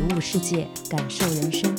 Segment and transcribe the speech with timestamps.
[0.00, 1.70] 体悟世界，感受人生。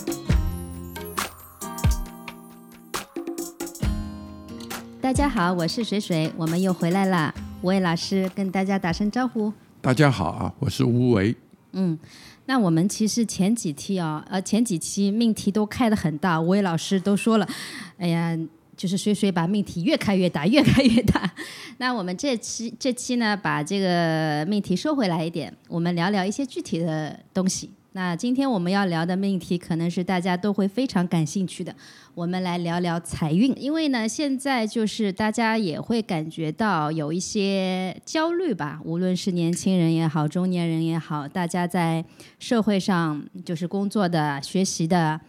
[5.01, 7.33] 大家好，我是水水，我们又回来啦。
[7.63, 9.51] 吴伟老师跟大家打声招呼。
[9.81, 11.35] 大家好啊，我是吴为。
[11.71, 11.97] 嗯，
[12.45, 17.49] 那我们其实前几期啊，呃，前几期命题都开得很大，吴伟老师都说了，
[17.97, 18.37] 哎呀，
[18.77, 21.33] 就是水水把命题越开越大，越开越大。
[21.79, 27.71] 那我们这期这期呢，把这个命题收回来一点，我们聊聊一些具体的东西。
[27.93, 31.75] 那今天我们要聊的命题可能是大家都会非常感兴趣的，
[32.13, 33.53] 我们来聊聊财运。
[33.61, 42.05] 因为呢，现在就是大家也会感觉到有一些焦虑吧，无论是年轻人也好，中年人也好，大家在
[42.39, 45.19] 社会上就是工作的、学习的，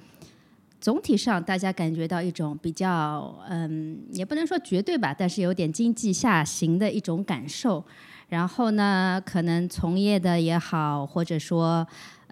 [0.81, 7.85] 总体上大家感觉到一种比较，嗯，也不能说绝对吧，但是有点经济下行的一种感受。
[8.29, 11.85] 然后呢，可能从业的也好，或者说。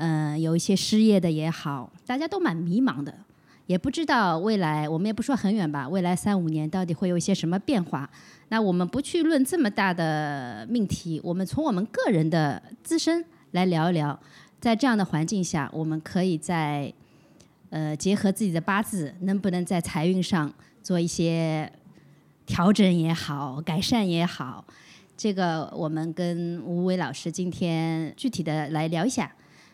[0.02, 3.14] 嗯，有一些失业的也好，大家都蛮迷茫的，
[3.66, 8.08] 也不知道未来，我们也不说很远吧，未来三五年到底会有一些什么变化？
[8.48, 14.18] 那我们不去论这么大的命题，我们从我们个人的自身来聊一聊，
[14.58, 16.90] 在这样的环境下，我们可以在
[17.68, 20.50] 呃结合自己的八字，能不能在财运上
[20.82, 21.70] 做一些
[22.46, 24.64] 调整也好，改善也好？
[25.14, 29.30] 这个我们跟吴伟老师今天具体的来聊一下。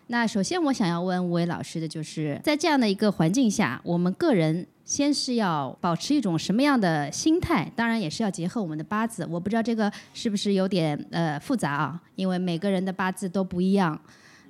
[0.09, 7.69] 那首先，我想要问吴伟老师的就是，在这样的一个环境下，我们个人先是要保持一种什么样的心态？
[7.75, 9.27] 当然，也是要结合我们的八字。
[9.29, 12.01] 我不知道这个是不是有点呃复杂啊？
[12.15, 14.01] 因为每个人的八字都不一样。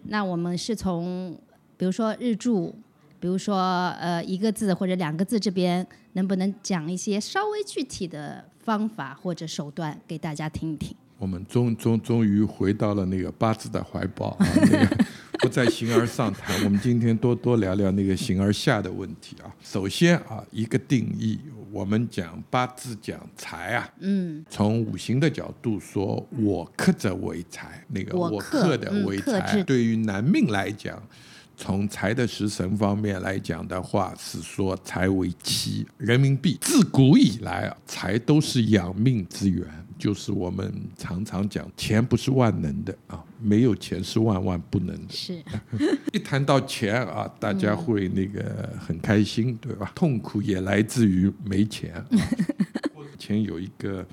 [0.08, 1.34] 那我们是从，
[1.78, 2.74] 比如说日柱，
[3.18, 10.94] 比如说呃一个字或者两个字这边，能不能讲一些稍微具体的方法或者手段给大家听一听？
[11.18, 14.46] 我们终终终于回到了那个八字的怀抱啊！
[15.46, 19.46] 不再形而上谈，我们今天多多聊聊那个形而下的问题啊。
[19.62, 21.38] 首先啊，一个定义，
[21.70, 29.62] 我们讲八字讲财啊，嗯，从五行的角度说，我克者为财，那个我克的为财。
[29.62, 31.00] 对于男命来讲，
[31.56, 35.86] 从财的食神方面来讲的话，是说财为妻。
[35.96, 39.64] 人民币自古以来啊，财都是养命之源。
[39.98, 45.12] 就是我们常常讲，钱不是万能的啊，没有钱是万万不能的。
[45.12, 45.42] 是，
[46.12, 49.92] 一谈到钱啊，大家会那个很开心，对吧？
[49.94, 52.04] 痛苦也来自于没钱。
[53.18, 54.06] 钱有一个。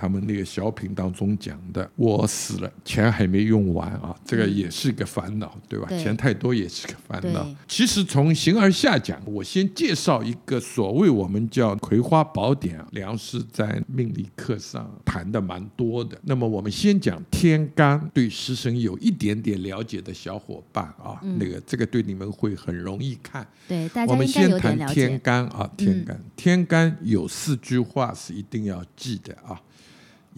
[0.00, 5.86] 他们那个小品当中讲的，我死了，钱还没用完啊，这个也是个烦恼，对吧？
[5.90, 7.46] 钱太多也是个烦恼。
[7.68, 16.18] 其实从形而下讲，我先介绍一个所谓我们叫《葵花宝典》，梁师在命理课上谈的蛮多的。
[16.22, 23.46] 那么我们先讲天干，对食神有一点点了解的小伙伴啊，那个这个对你们会很容易看。
[23.68, 29.60] 对，大家我们先谈天干啊，天干，天干有四句话是一定要记的啊。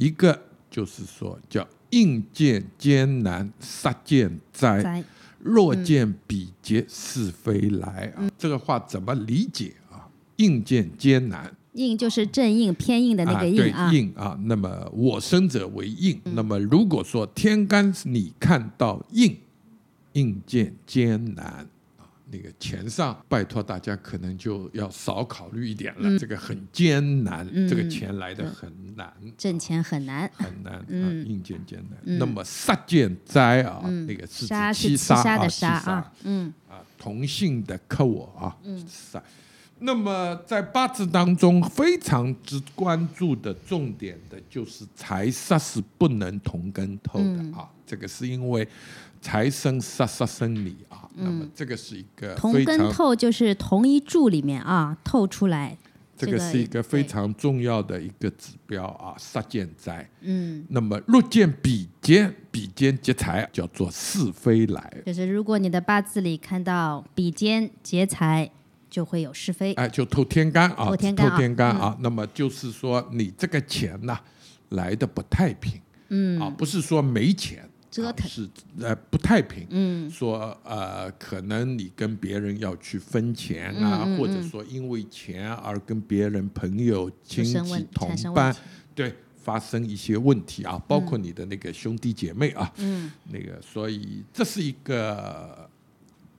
[0.03, 0.37] 一个
[0.69, 4.83] 就是说，叫应见艰难，杀见灾；
[5.39, 8.13] 若见比劫，是非来。
[8.17, 10.09] 啊，这个话怎么理解啊？
[10.39, 13.93] 应见艰难，应就是正应偏应的那个应啊。
[13.93, 16.21] 应啊，那么我生者为应。
[16.35, 19.37] 那么如果说天干你看到应，
[20.15, 21.69] 应见艰难。
[22.33, 26.19] 那个钱上，拜托大家可能就要少考虑一点了。
[26.19, 32.19] 这个很艰难，这个钱来的很难，挣钱很难，很难 啊，硬件艰难。
[32.19, 38.57] 那么杀见灾啊，那个是七杀的杀啊，嗯啊，同性的克我啊，
[38.89, 39.23] 杀。
[39.81, 48.67] 那么在八字当中非常之关注的重点的就是财杀是不能同根透的啊，这个是因为
[49.21, 51.02] 财生杀杀生理啊。
[51.15, 55.77] 那么这个是一个同根透，就是同一柱里面啊透出来，
[56.17, 60.09] 这个是一个非常重要的一个指标啊，杀见灾。
[60.21, 65.03] 嗯，那么若见比肩，比肩劫财，叫做是非来。
[65.05, 68.51] 就是如果你的八字里看到比肩劫财，
[68.89, 69.73] 就会有是非。
[69.75, 71.15] 哎，就透天干啊，透天
[71.55, 71.97] 干啊。
[72.01, 74.19] 那么就是说，你这个钱呐
[74.71, 75.81] 来的不太平。
[76.09, 77.69] 嗯，啊，不是说没钱。
[77.93, 78.27] 折腾。
[78.27, 78.49] 啊是
[78.81, 80.11] 呃不太平，嗯。
[80.11, 88.57] 说呃可能你跟别人要去分钱啊，嗯嗯或者说因为钱而跟别人朋友、亲戚同伴，
[88.95, 93.13] 对发生一些问题啊，包括你的那个兄弟姐妹啊，嗯。
[93.31, 95.71] 那个所以这是一个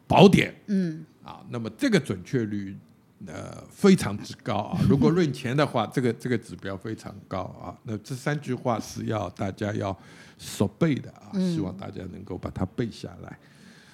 [0.07, 0.53] 宝典。
[0.65, 1.05] 嗯。
[1.23, 2.75] 啊，那么这个准确率。
[3.25, 4.79] 呃，非常之高啊！
[4.89, 7.73] 如果论钱的话，这个这个指标非常高啊。
[7.83, 9.97] 那这三句话是要大家要
[10.37, 13.39] 熟背的啊，希望大家能够把它背下来。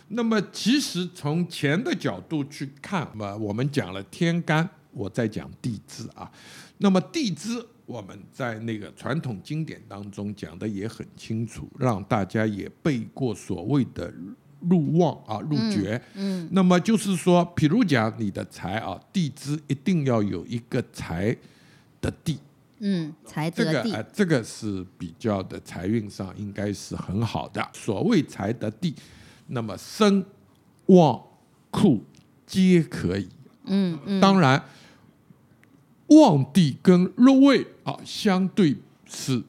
[0.08, 6.32] 那么，其实从钱的角度去看，那么我们讲了天干，我再讲地支啊。
[6.80, 14.12] 那么地支我们在那个传统经典当中讲的也很清楚，让大家也背过所谓的
[14.62, 16.02] 入旺啊、入绝。
[16.16, 21.36] 嗯那么就是说，比如讲你的财啊，地支一定要有一个财
[22.02, 22.40] 的地，
[22.80, 27.68] 嗯，财这个呃，这个是比较的财运上应该是很好的。
[27.74, 28.96] 所谓财的地，
[29.48, 30.26] 那么生、
[30.88, 31.22] 旺、
[31.70, 32.04] 库
[32.46, 33.30] 皆可以。
[33.66, 34.64] 嗯嗯当然，
[36.08, 38.76] 旺地跟入位啊，相对
[39.06, 39.44] 是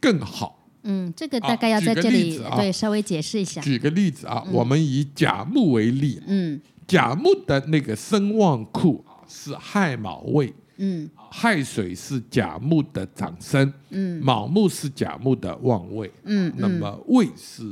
[0.00, 0.59] 更好。
[0.82, 3.60] 嗯，这个啊大概要在这里对稍微解释一下。
[3.60, 6.60] 举个例子啊，我们以甲木为例，嗯。
[6.86, 11.08] 甲木的那个生旺库啊是亥卯未，嗯。
[11.30, 14.20] 亥水是甲木的长生，嗯。
[14.20, 17.62] 卯木是甲木的旺位，嗯，那么未是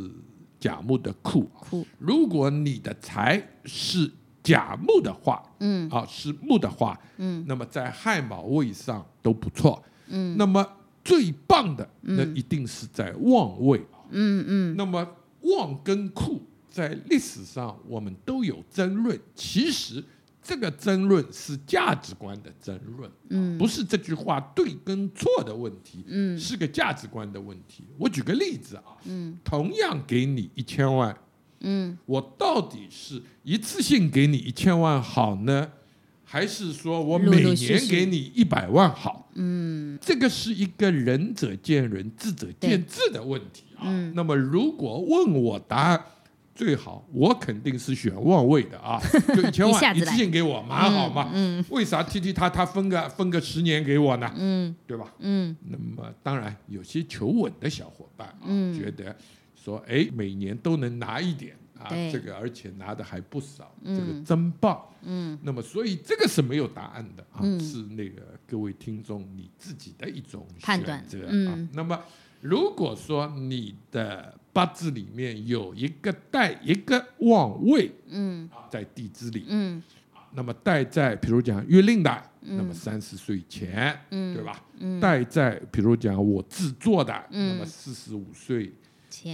[0.61, 1.49] 甲木的库。
[1.59, 4.09] 库，如果你的财是
[4.43, 5.89] 甲木的话，嗯。
[5.91, 7.45] 啊是木的话，嗯。
[7.49, 9.83] 那么在亥卯未上都不错。
[10.07, 10.37] 嗯。
[10.39, 10.65] 那么
[11.09, 13.83] 最棒的，那一定是在望位。
[14.11, 14.77] 嗯嗯。
[14.77, 15.09] 那么
[15.41, 20.05] 望跟库在历史上我们都有争论，其实
[20.43, 23.57] 这个争论是价值观的争论，嗯。
[23.57, 26.39] 不是这句话对跟错的问题，嗯。
[26.39, 27.85] 是个价值观的问题。
[27.97, 29.39] 我举个例子啊，嗯。
[29.43, 31.17] 同样给你一千万，
[31.61, 31.97] 嗯。
[32.05, 35.73] 我到底是一次性给你一千万好呢，
[36.31, 39.31] 还是说我每年给你一百万好？
[39.35, 43.85] 嗯这个是一个仁者见仁，智者见智的问题啊。
[43.87, 46.05] 嗯那么如果问我答案，
[46.55, 49.01] 最好我肯定是选旺位的啊，
[49.35, 51.31] 就一千万一次性给我蛮好嘛。
[51.33, 54.31] 嗯为啥 T T 他他分个分个十年给我呢？
[54.37, 55.11] 嗯对吧？
[55.21, 59.17] 嗯那么当然有些求稳的小伙伴啊，嗯觉得
[59.55, 63.97] 说哎每年都能拿一点啊，这个而且拿的还不少，嗯。
[63.97, 64.83] 这个真棒。
[65.03, 65.39] 嗯。
[65.43, 67.59] 那么，所以这个是没有答案的啊，嗯。
[67.61, 71.31] 是那个各位听众你自己的一种判断选择啊。
[71.33, 71.69] 嗯。
[71.73, 71.99] 那么，
[72.41, 78.49] 如果说你的八字里面有一个带一个旺位嗯。
[78.53, 79.83] 啊，在地支里，嗯。
[80.35, 84.35] 那么带在比如讲月令的，那么三十岁前，嗯。
[84.35, 84.63] 对吧？
[84.79, 87.55] 嗯，带在比如讲我制作的，嗯。
[87.55, 88.75] 那么四十五岁前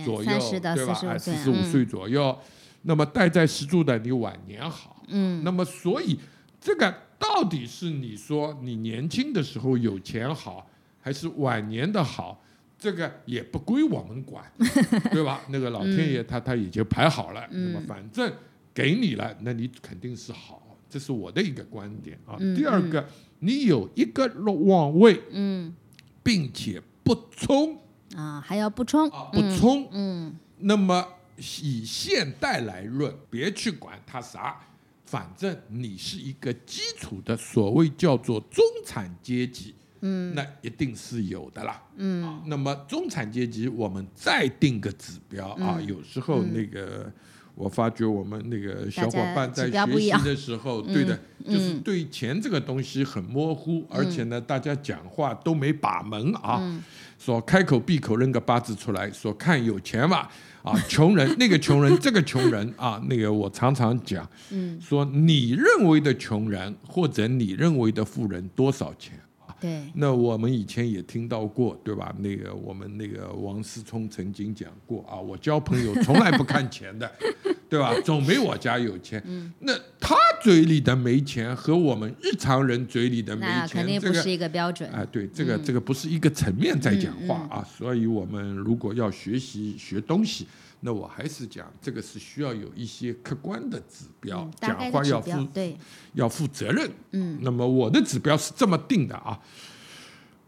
[0.04, 0.94] 左右对吧？
[0.94, 2.38] 四十五岁，四十五岁左右，
[2.82, 5.02] 那么带在石柱的你晚年好。
[5.08, 6.18] 嗯那么，所以
[6.60, 10.66] 这个到底是你说你年轻的时候有钱好，
[11.00, 12.42] 还是晚年的好？
[12.78, 14.44] 这个也不归我们管，
[15.10, 15.40] 对吧？
[15.48, 18.30] 那个老天爷他他已经排好了，那么反正
[18.74, 22.36] 给你了，那你肯定是好，这是我的一个观点啊。
[22.38, 23.06] 嗯第二个，
[23.38, 25.74] 你有一个旺位，嗯
[26.22, 27.78] 并且不冲
[28.14, 31.06] 啊，还要补充啊，补充，嗯那么
[31.36, 34.56] 以现代来论，别去管它啥，
[35.04, 41.82] 反正你是一个基础的所谓叫做中产阶级，嗯那一定是有的啦。
[41.96, 47.12] 嗯那么中产阶级，我们再定个指标啊，嗯有时候那个。
[47.56, 56.82] 我发觉我们那个小伙伴在学习的时候，对的，就是嗯对钱这个东西很模糊，而且呢，大家讲话都没把门啊。
[57.16, 60.28] 嗯说开口闭口扔个八字出来，说看有钱嘛，
[60.62, 69.18] 啊，穷人 那个穷人，这个穷人啊，那个我常常讲，嗯，说你认为的穷人或者你认为的富人多少钱？
[69.60, 72.14] 对，那我们以前也听到过，对吧？
[72.18, 77.10] 那个我们那个王思聪曾经讲过啊，我交朋友从来不看钱的，
[77.70, 77.94] 对吧？
[78.04, 79.22] 总没我家有钱。
[79.24, 84.86] 嗯那他嘴里的没钱和我们日常人嘴里的没钱，这个肯定不是一个标准。
[84.90, 90.46] 啊，对，这个、这个不是一个层面在讲话啊，所以我们如果要学习学东西，
[90.80, 95.74] 那我还是讲这个是需要有一些客观的指标，讲话要负，对，
[96.12, 96.90] 要负责任。
[97.12, 99.40] 嗯那么我的指标是这么定的啊，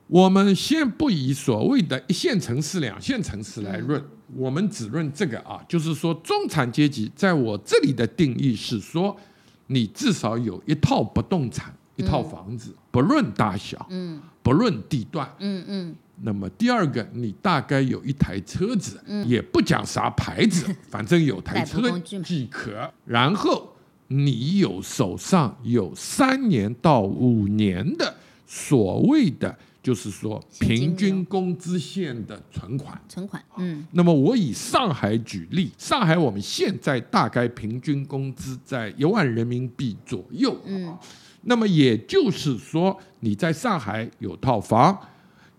[0.09, 9.19] 我们先不以所谓的一线城市、两线城市来论，我们只论这个啊，就是说中产阶级在我这里的定义是说，
[9.69, 14.21] 你至少有一套不动产、一套房子，不论大小，嗯。
[14.43, 15.29] 不论地段。
[15.41, 15.95] 嗯嗯。
[16.23, 22.91] 那么第二个，你大概有一台车子，也不讲啥牌子， 反正有台车即可。
[23.05, 23.75] 然后
[24.09, 28.15] 你有手上有三年到五年的
[28.47, 33.01] 所谓的，就是说平均工资线的存款。
[33.09, 40.61] 存款，嗯那么我以上海举例，上海我们现在大概平均工资在一万人民币左右。
[40.65, 40.93] 嗯，
[41.43, 44.99] 那么也就是说，你在上海有套房，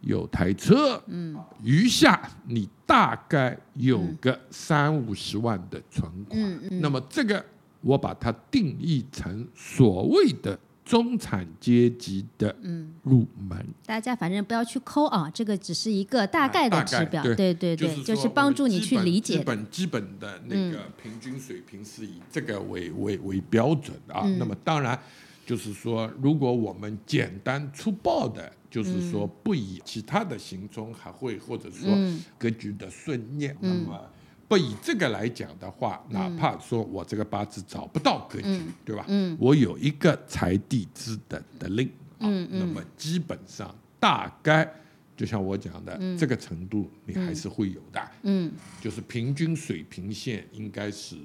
[0.01, 6.37] 有台车，嗯，余下你大概有个三五十万的存款。
[6.37, 7.41] 嗯嗯那么这个
[7.79, 13.67] 我把它定义成所谓的中产阶级的嗯，入门。
[13.85, 19.43] 大家反正不要去抠啊，这个只是一个大概的指标，对对对就是帮助你去理解基。
[19.43, 24.21] 本基本的那个平均水平是以这个为为为标准的啊。
[24.23, 24.97] 嗯那么当然
[25.45, 33.99] 就是说，如果我们简单粗暴的，就是说不以其他的行踪，还会或者说嗯格局的顺念，那么。
[34.47, 39.03] 不以这个来讲的话，哪怕说我这个八字找不到格局，对吧？
[39.07, 39.35] 嗯。
[39.39, 42.59] 我有一个财地支的的令，啊嗯嗯。
[42.59, 44.71] 那么基本上大概
[45.17, 48.51] 就像我讲的、这个程度，你还是会有的，嗯。
[48.79, 51.17] 就是平均水平线应该是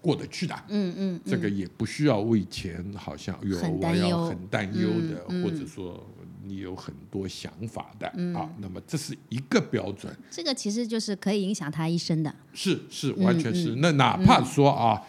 [0.00, 0.54] 过得去的。
[0.68, 6.02] 嗯嗯，这个也不需要为钱，好像有我要很担忧的，或者说
[6.44, 8.50] 你有很多想法的、啊。
[8.58, 12.34] 那么这是一个标准，这个其实就是可以影响他一生的。
[12.52, 13.74] 是是，嗯完全是。
[13.76, 15.00] 那哪怕说啊，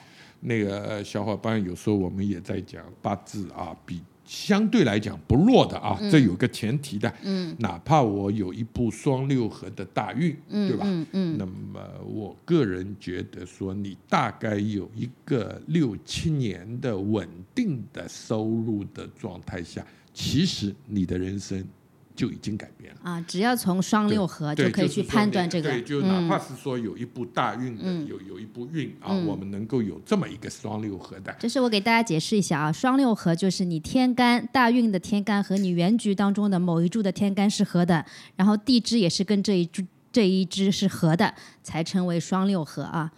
[0.41, 7.13] 那个呃小伙伴有时候我们也在讲八字啊，比相对来讲不弱的啊，这有个前提的。
[7.23, 10.85] 嗯哪怕我有一部双六合的大运，嗯对吧？
[10.87, 19.85] 嗯嗯那么我个人觉得说，你大概有一个六七年的稳定的收入的状态下，
[20.21, 21.67] 其实你的人生
[22.15, 22.99] 就已经改变了。
[23.01, 25.71] 啊，只要从双六合就可以去判断这个。
[25.71, 43.11] 对，就哪嗯怕是说有一部大运的，有有一部运啊，我们能够有这么一个双六合的，这是我给大家解释一下啊，双六合就是你天干大运的天干和你原局当中的某一柱的天干是合的，然后地支也是跟这一柱这一支是合的，才称为双六合啊。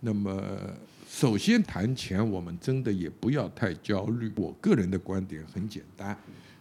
[0.00, 0.40] 那么，
[1.12, 4.32] 首先谈钱，我们真的也不要太焦虑。
[4.34, 6.16] 我个人的观点很简单，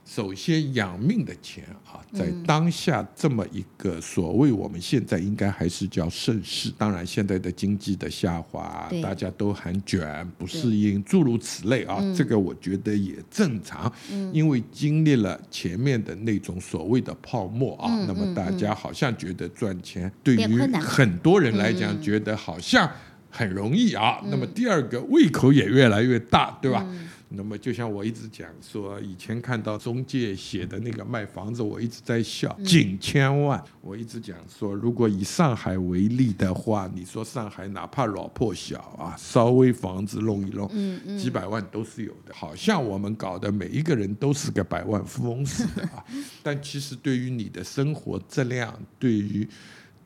[0.06, 13.92] 首先养命的钱啊，在当下这么一个所谓我们现在应该还是叫盛世，当然现在的经济的下滑，大家都很卷，不适应，诸如此类啊，这个我觉得也正常，
[14.34, 22.92] 因为经历了前面的那种所谓的泡沫啊，那么大家好像觉得赚钱对于很多人来讲，觉得好像
[23.32, 24.20] 很容易啊。
[24.30, 26.86] 那么第二个胃口也越来越大，对吧？
[27.34, 33.64] 那么就像我一直讲说，以前看到中介写的那个卖房子，我一直在笑，近千万。
[33.80, 40.70] 我一直讲说，如果以上海为例的话，你说上海哪怕老破小啊，稍微房子弄一弄，
[41.18, 42.34] 几百万都是有的。
[42.34, 46.04] 好像我们搞的每一个人都是个百万富翁似的啊，
[46.44, 49.48] 但其实对于你的生活质量，对于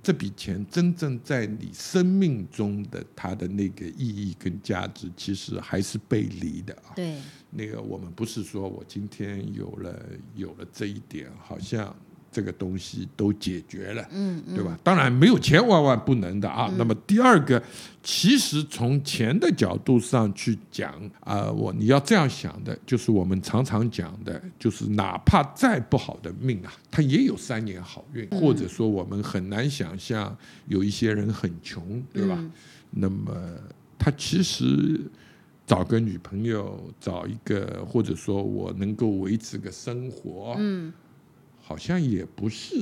[0.05, 6.93] 这笔钱真正在你生命中的它的那个意义跟价值，其实还是背离的啊。
[6.95, 7.19] 对，
[7.49, 11.95] 那个我们不是说我今天有了有了这一点，好像
[12.35, 14.77] 这个东西都解决了，嗯对吧？
[14.83, 16.69] 当然没有钱万万不能的啊。
[16.77, 17.63] 那么第二个，
[18.03, 30.37] 其实从钱的角度上去讲啊、我你要这样想的，就是我们常常讲的，就是哪怕再不好的命啊，他也有三年好运，或者说我们很难想象
[30.67, 32.37] 有一些人很穷，对吧？
[32.91, 33.31] 那么
[33.97, 34.99] 他其实
[35.65, 40.93] 找个女朋友，找一个或者说我能够维持个生活，嗯，
[41.65, 42.75] 好像也不是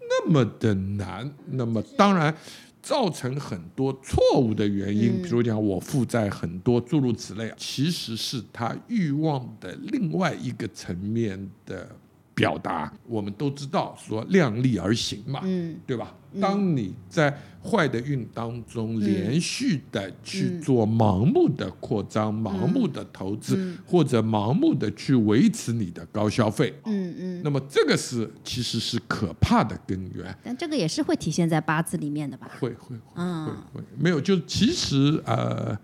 [0.00, 1.32] 那么的难。
[1.46, 2.34] 那么当然。
[2.82, 11.94] 造成很多错误的原因，比如讲我负债很多，诸如此类，其实是他欲望的另外一个层面的
[12.40, 12.92] 表达。
[13.06, 16.14] 我们都知道说量力而行嘛，嗯对吧？
[16.40, 30.32] 当你在坏的运当中连续的去做盲目的扩张、盲目的投资，或者盲目的去维持你的高消费，嗯嗯，那么这个是其实是可怕的根源。
[30.44, 32.48] 但这个也是会体现在八字里面的吧？
[32.60, 35.76] 会会会嗯会会，没有，就其实呃，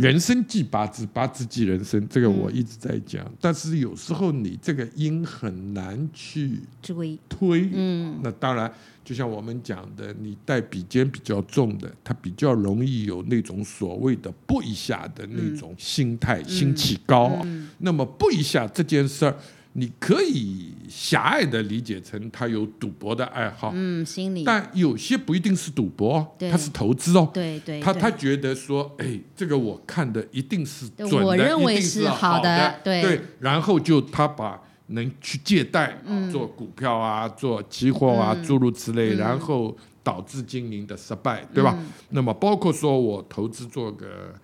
[0.00, 3.24] 人生即八字，八字即人生，这个我一直在讲。
[3.40, 8.18] 但是有时候你这个因很难去追，推，嗯。
[8.22, 8.72] 那当然，
[9.04, 17.44] 就像我们讲的，你带笔尖比较重的，它比较容易有那种所谓的不一下的那种心态，心气高。
[17.78, 19.36] 那么不一下这件事儿，
[19.74, 27.30] 你可以狭隘的理解成他有赌博的爱好，嗯，心理，但有些不一定是赌博他是投资哦。
[27.32, 33.00] 对对，他他觉得说，哎，这个我看的一定是准的，我认为是好好的对。
[33.00, 36.28] 对，然后就他把能去借贷、嗯。
[36.30, 41.76] 做股票啊、做期货啊，诸如此类，然后导致经营的失败，对吧？
[41.78, 44.34] 嗯那么包括说我投资做个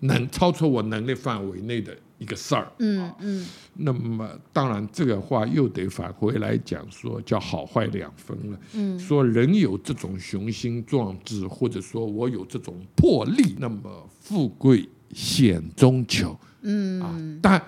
[0.00, 8.60] 能超出我能力范围内的一个事儿，嗯嗯那么当然这个话又得返回来讲说，叫好坏两分了。
[8.74, 13.80] 嗯说人有这种雄心壮志，或者说我有这种魄力，那么
[14.20, 17.18] 富贵险中求嗯啊。
[17.40, 17.62] 但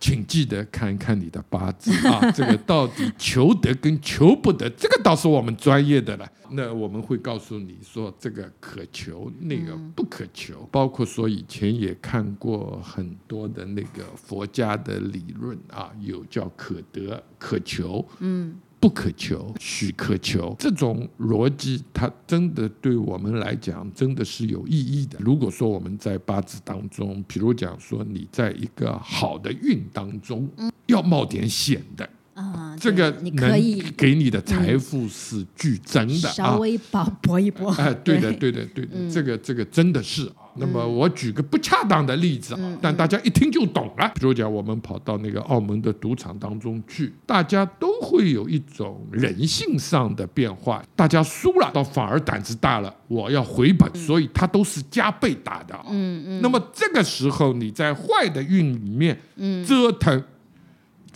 [0.00, 6.28] 请记得看一看你的八字啊， 这个到底求得跟求不得，这个倒是我们专业的了。
[6.50, 10.66] 那我们会告诉你说，这个可求，那个不可求。
[10.70, 25.18] 包括说以前也看过很多的那个佛家的理论啊，有叫可得、可求，嗯不可求，许可求，这种逻辑，它真的对我们来讲，真的是有意义的。
[25.20, 30.48] 如果说我们在八字当中，比如讲说你在一个好的运当中，
[30.86, 36.58] 要冒点险的，啊，这个你可以能给你的财富是剧增的啊稍。
[36.58, 40.46] 微搏搏一搏，哎，对的，对对的，对的，这个这个真的是啊。
[40.58, 44.10] 那么我举个不恰当的例子嗯啊，但大家一听就懂了。
[44.14, 50.82] 比如讲，我们跑到那个澳门的赌场当中去，大家都会有一种人性上的变化。
[50.96, 55.86] 大家输了，倒反而胆子大了，我要回本，所以他都是加倍打的啊。
[55.90, 60.22] 嗯嗯那么这个时候你在坏的运里面嗯折腾，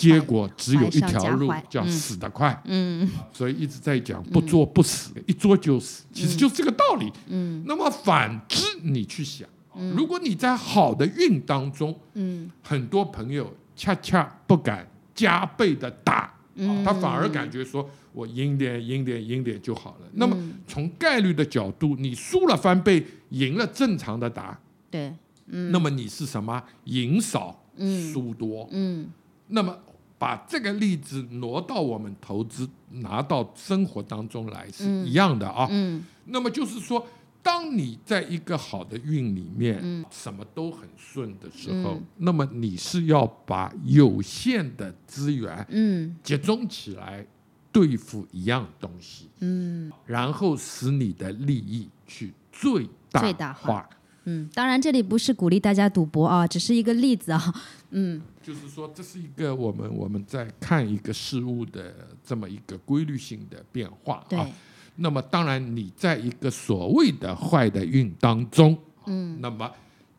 [0.03, 1.91] 结果只有一条路，叫嗯。
[1.91, 2.61] 死得快。
[2.65, 3.09] 嗯。
[3.33, 7.13] 所以一直在讲不作不死，一作就死，其实就是这个道理。
[7.29, 7.63] 嗯。
[7.67, 9.49] 那么反之，你去想，
[9.97, 12.51] 如果你在好的运当中，嗯。
[12.63, 20.07] 很多朋友恰恰不敢加倍的打，嗯，他反而感觉说我赢点赢点赢点就好了。
[20.15, 24.59] 那么嗯从概率的角度，你输了翻倍，赢了正常的打，
[24.91, 25.15] 对，
[25.47, 25.71] 嗯。
[25.71, 26.63] 那么你是什么？
[26.85, 28.13] 赢少嗯。
[28.13, 28.69] 输多。
[28.73, 29.09] 嗯。
[29.49, 29.77] 那么
[30.23, 35.67] 把这个例子挪到我们投资拿到生活当中来是嗯一样的啊。
[35.69, 37.05] 嗯那么就是说，
[37.43, 47.27] 当你在一个好的运里面，嗯什么都很顺的时候，嗯那么你是要把有限的资源嗯集中起来
[47.73, 53.91] 对付一样东西，嗯然后使你的利益去最大最大化化。
[54.25, 57.55] 嗯，当然这里不是鼓励大家赌博啊，只是一个例子啊，
[57.91, 64.49] 嗯就是说，这是一个我们我们在看一个事物的这么一个规律性的变化对啊。，
[64.97, 69.71] 那么当然，你在一个所谓的坏的运当中，嗯那么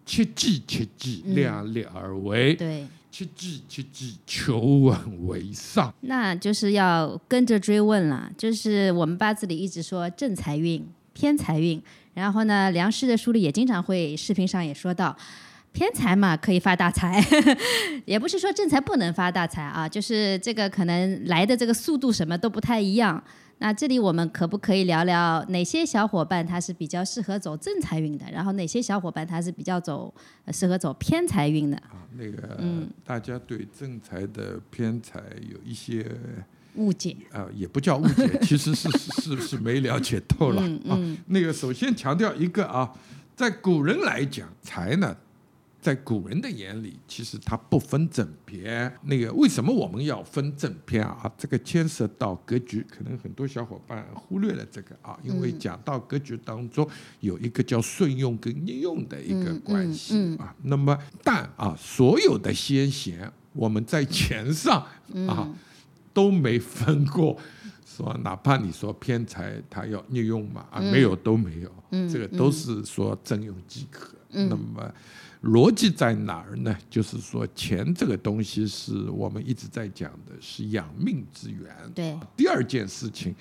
[0.06, 2.88] 切记切记，嗯量力而为，对。
[3.12, 5.94] 切记切记，求稳为上。
[6.02, 11.80] 那就是要跟着追问了，就是我们八字里一直说正财运、偏财运，
[12.14, 15.16] 然后呢，梁师的书里也经常会视频上也说到，
[15.72, 17.24] 偏财嘛可以发大财，
[18.06, 23.22] 也不是说正财不能发大财啊，就是这个可能来的这个速度什么都不太一样。
[23.60, 30.14] 那这里我们可不可以聊聊哪些小伙伴他是比较适合走正财运的，然后哪些小伙伴他是比较走
[30.52, 31.78] 适合走偏财运的？
[31.78, 36.06] 啊，那个、嗯大家对正财的偏财有一些
[36.76, 41.18] 误解，啊、也不叫误解， 其实是是是是没了解透了、嗯嗯啊。
[41.28, 42.92] 那个首先强调一个啊，
[43.36, 45.16] 在古人来讲，财呢，
[45.82, 48.92] 在古人的眼里，其实它不分正偏。
[49.04, 51.30] 那个为什么我们要分正偏啊？
[51.38, 56.88] 这个牵涉到格局，可能很多小伙伴忽略了这个啊，因为嗯讲到格局当中
[57.20, 60.56] 有一个叫顺用跟逆用的一个嗯关系啊。
[60.64, 64.86] 那么，但啊，所有的先贤，我们在钱上
[65.28, 65.54] 啊。
[66.14, 67.36] 嗯都没分过，
[67.86, 74.16] 说哪怕你说偏财，他要逆用嘛啊，嗯没有都没有，嗯这个都是说征用即可。
[74.36, 74.92] 嗯那么
[75.44, 76.76] 逻辑在哪儿呢？
[76.90, 81.76] 就是说钱这个东西是我们一直在讲的，是养命之源。
[81.94, 83.36] 对，第二件事情，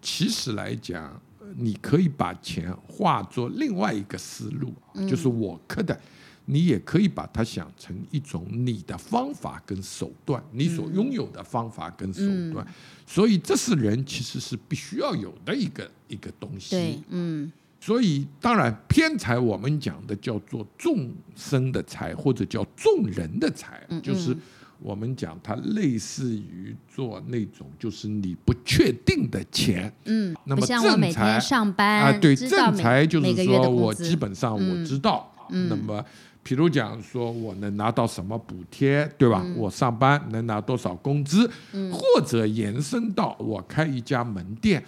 [0.00, 5.98] 其实来讲，呃你可以把钱化作另外一个思路，嗯就是我刻的。
[6.46, 12.74] 你也可以把它想成一种你的方法跟手段，你所拥有的方法跟手段，嗯
[13.06, 16.70] 所以这是人其实是必须要有的一个一个东西。
[16.70, 17.52] 对，嗯。
[17.78, 24.36] 所以当然偏财我们讲的叫做众生的财，或者叫众人的财，嗯就是
[24.80, 29.92] 我们讲它类似于做那种就是你不确定的钱。
[30.06, 34.84] 嗯，那么正财上班啊，对，正财就是说我基本上我嗯。
[34.84, 35.68] 知道，嗯。
[35.68, 36.04] 那么
[36.46, 39.44] 譬如讲说我能拿到什么补贴，对吧？
[39.56, 41.50] 我上班能拿多少工资，
[41.92, 44.80] 或者延伸到我开一家门店，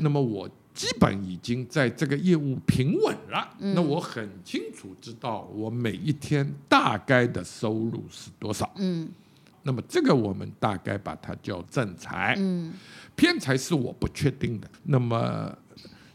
[0.00, 8.68] 那么我基本已经在这个业务平稳了，那我很清楚知道我每一天大概的收入是多少。
[8.74, 9.08] 嗯
[9.66, 12.74] 那么这个我们大概把它叫正财，嗯
[13.14, 14.68] 偏财是我不确定的。
[14.82, 15.56] 那么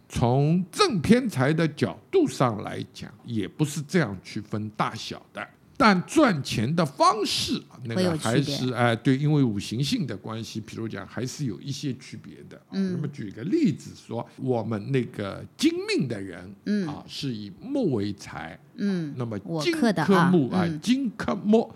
[0.09, 5.47] 从正偏财的角度上来讲，也不是这样区分大小的。
[5.77, 12.61] 但赚钱的方式，那个还是哎、对，因为五行性的关系，比如讲还是有一些区别的。
[12.71, 21.73] 嗯，那么举个例子说，我们那个金命的人，嗯啊，是以木为财，嗯那么金克木啊，嗯金克木，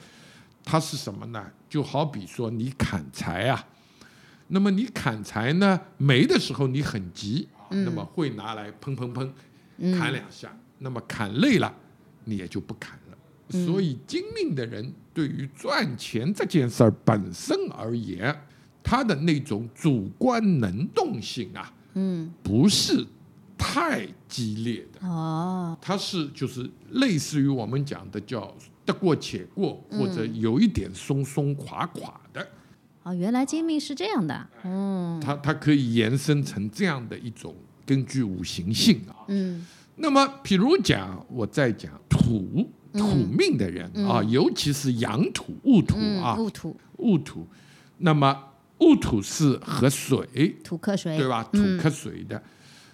[0.66, 1.50] 它是什么呢？
[1.70, 3.66] 就好比说你砍柴啊，
[4.50, 9.30] 那么你砍柴呢，没的时候你很急，嗯那么会拿来砰砰砰
[9.98, 11.74] 砍两下，那么砍累了，
[12.24, 13.18] 你也就不砍了。
[13.50, 18.36] 嗯所以精明的人对于赚钱这件事儿本身而言，
[18.82, 23.06] 他的那种主观能动性啊，嗯不是
[23.58, 25.08] 太激烈的。
[25.08, 28.52] 哦他是就是类似于我们讲的叫
[28.86, 32.48] 得过且过，嗯或者有一点松松垮垮的，
[33.04, 34.48] 哦，原来精命是这样的。
[34.64, 39.28] 嗯它它可以延伸成这样的一种根据五行性啊。
[39.28, 47.46] 嗯那么，譬如讲，我再讲土土命的人啊，尤其是阳土、戊土啊嗯，，戊土戊土，
[48.00, 48.36] 那么
[48.80, 51.44] 戊土是和水土克水，对吧？
[51.44, 52.42] 土嗯克水的，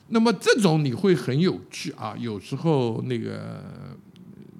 [0.09, 2.13] 那么这种你会很有趣啊。
[2.19, 3.63] 有时候那个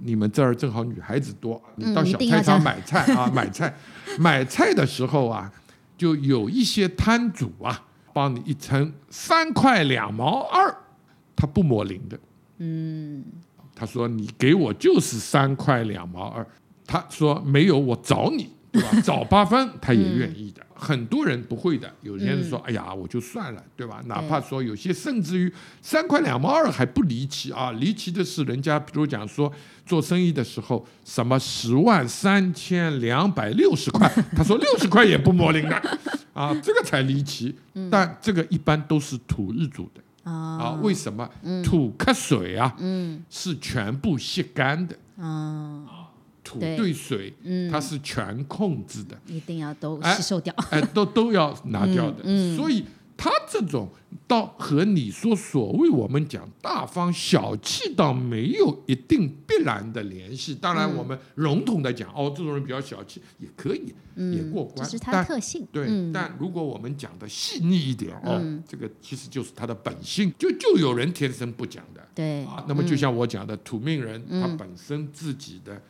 [0.02, 3.74] 你们这儿正好女孩子多，你到小菜场买菜啊， 买菜。
[4.18, 5.52] 买菜的时候啊，
[5.98, 10.76] 就有一些摊主啊，帮你一称三块两毛二，
[11.36, 12.20] 他不抹零的。
[12.58, 13.24] 嗯。
[13.76, 16.46] 他说你给我就是三块两毛二，
[16.86, 18.89] 他说没有我找你，对吧？
[19.03, 20.62] 找八分他也愿意的。
[20.82, 24.01] 很多人不会的，有些人说、哎呀我就算了，对吧？
[24.05, 25.51] 哪怕说有些甚至于
[25.82, 29.51] 三块两毛二还不离奇啊，离奇的是人家比如讲说
[29.86, 35.75] 做生意的时候什么十万三千两百六十块，他说 六十块也不抹零的
[36.34, 37.53] 啊，这个才离奇。
[37.91, 40.01] 但这个一般都是土日主的。
[40.23, 40.32] 啊，
[40.63, 41.29] 啊为什么
[41.62, 42.73] 土克水啊？
[42.79, 45.84] 嗯是全部吸干的，啊，
[46.43, 50.54] 土对对水，嗯它是全控制的，一定要都哎吸收掉。
[50.71, 52.17] 哎， 都都要拿掉的。
[52.23, 52.86] 嗯嗯所以
[53.17, 53.89] 它这种
[54.25, 60.56] 倒和你说所谓我们讲大方小气，倒没有一定必然的联系。
[60.56, 64.88] 当然，嗯我们笼统的讲，哦，这种人比较小气也可以，也过关。
[64.89, 65.67] 是它的但特性。
[65.71, 72.08] 对，嗯但如果我们讲的细腻一点，哦，嗯这个其实就是他的本性，就就有人天生不讲的。
[72.15, 75.82] 对啊，那么就像我讲的，土命人嗯他本身自己的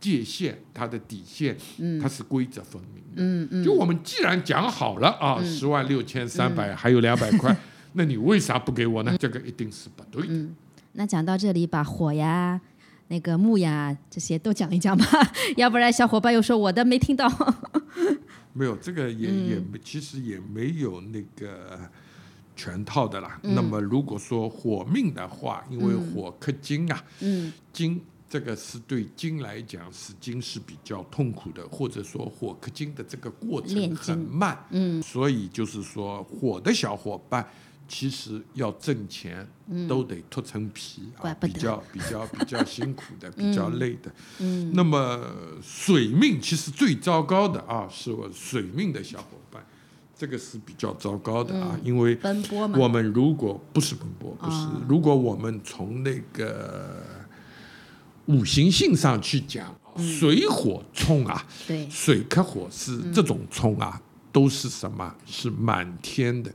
[0.00, 1.98] 界限、它的底线，嗯。
[2.00, 3.22] 他是规则分明的。
[3.22, 7.56] 嗯嗯，就我们既然讲好了啊，十万六千三百还有两百块，
[7.94, 9.16] 那你为啥不给我呢？
[9.18, 10.28] 这个一定是不对的。
[10.32, 10.54] 嗯。
[10.92, 12.60] 那讲到这里，把火呀、
[13.08, 15.04] 那个木呀这些都讲一讲吧，
[15.56, 17.28] 要不然小伙伴又说我的没听到。
[18.52, 19.48] 没有这个也嗯。
[19.48, 21.78] 也没其实也没有那个
[22.56, 23.38] 全套的啦。
[23.42, 23.54] 嗯。
[23.54, 27.52] 那么如果说火命的话，因为火克金啊，嗯。
[27.72, 35.02] 金这个是对金来讲是金是比较痛苦的，或者说火克金的这个过程很慢，嗯。
[35.02, 37.48] 所以就是说火的小伙伴。
[37.90, 39.48] 其实要挣钱，
[39.88, 44.12] 都得脱层皮啊，比较比较比较辛苦的， 比较累的。
[44.40, 44.70] 嗯。
[44.74, 45.18] 那么
[45.62, 49.64] 水命其实最糟糕的啊，是我水命的小伙伴，
[50.14, 52.78] 这个是比较糟糕的啊，因为奔波嘛。
[52.78, 57.02] 我们如果不是奔波，不是啊，如果我们从那个
[58.28, 65.14] 五行性上去讲，水火冲啊，对，水克火是这种冲啊，都是什么？
[65.26, 66.50] 是满天的。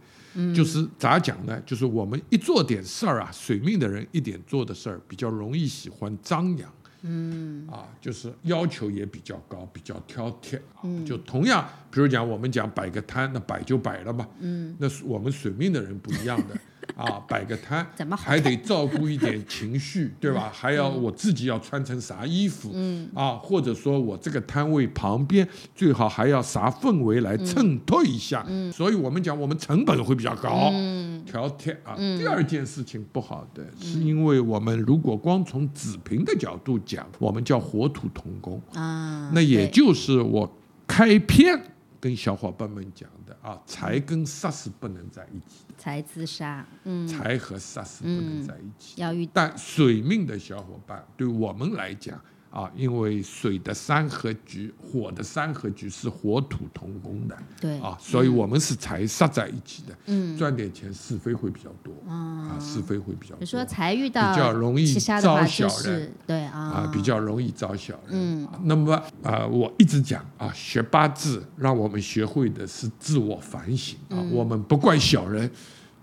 [0.55, 1.61] 就是咋讲呢？
[1.63, 7.67] 就是我们一做点事儿啊，水命的人一点做的事儿比较容易喜欢张扬，嗯。
[7.67, 10.81] 啊，就是要求也比较高，比较挑剔啊。
[11.05, 16.57] 就同样，比如讲我们讲摆个摊，那摆就摆了嘛，嗯，那是我们水命的人不一样的
[16.95, 20.51] 啊，摆个摊怎么还得照顾一点情绪，对吧？
[20.53, 23.09] 还要我自己要穿成啥衣服，嗯。
[23.13, 31.95] 啊，或者说我这个摊位旁边最好还要啥氛围来衬托一下，嗯，所以我们讲我们成本会比较高，嗯，挑剔啊。
[31.95, 40.51] 第二件事情不好的是因为我们如果光从子平的角度讲，我们叫火土同工，啊，那也就是我
[40.87, 41.57] 开篇
[41.99, 49.01] 跟小伙伴们讲的啊，财跟杀是不能在一起的，财自杀，嗯，财和杀是不能在一起。
[49.01, 52.19] 要遇但水命的小伙伴对我们来讲
[52.53, 63.39] 啊，因为水的三合局、火的三合局是火土同工的，对啊，所以我们是财杀在一起的，嗯，赚点钱是非会比较多，啊，是非会比较多。
[63.39, 68.11] 比如说财遇到比较容易招小就是人对啊啊，比较容易招小人。
[68.11, 75.49] 嗯，那么啊，我一直讲啊，学八字让我们学会的是自我反省啊，我们不怪小人，